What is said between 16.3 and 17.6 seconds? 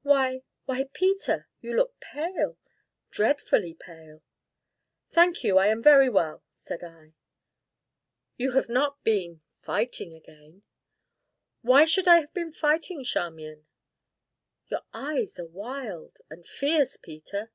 and fierce, Peter."